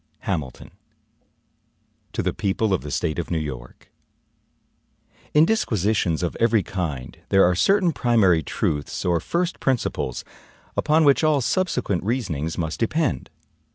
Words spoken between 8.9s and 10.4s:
or first principles,